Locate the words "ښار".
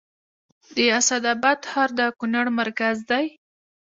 1.69-1.89